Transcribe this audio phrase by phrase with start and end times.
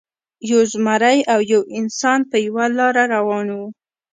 [0.49, 3.65] یو زمری او یو انسان په یوه لاره روان وو.